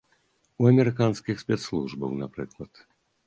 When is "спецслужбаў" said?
1.43-2.17